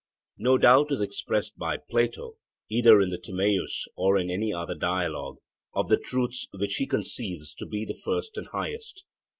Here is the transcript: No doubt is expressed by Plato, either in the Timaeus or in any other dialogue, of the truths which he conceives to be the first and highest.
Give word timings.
No 0.39 0.57
doubt 0.57 0.91
is 0.91 0.99
expressed 0.99 1.55
by 1.59 1.77
Plato, 1.77 2.33
either 2.71 3.01
in 3.01 3.09
the 3.09 3.19
Timaeus 3.19 3.87
or 3.95 4.17
in 4.17 4.31
any 4.31 4.51
other 4.51 4.73
dialogue, 4.73 5.37
of 5.75 5.89
the 5.89 5.97
truths 5.97 6.47
which 6.57 6.77
he 6.77 6.87
conceives 6.87 7.53
to 7.53 7.67
be 7.67 7.85
the 7.85 7.93
first 8.03 8.35
and 8.35 8.47
highest. 8.47 9.05